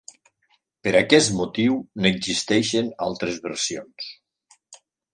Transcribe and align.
Per 0.87 0.93
aquest 0.99 1.33
motiu 1.41 1.77
n'existeixen 2.05 2.93
altres 3.11 3.41
versions. 3.49 4.13